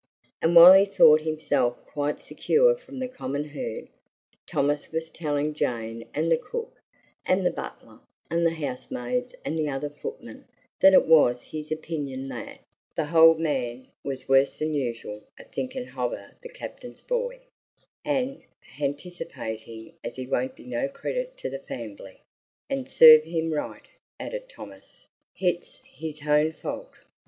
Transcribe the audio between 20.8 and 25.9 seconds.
credit to the fambly. An' serve him right," added Thomas; "hit's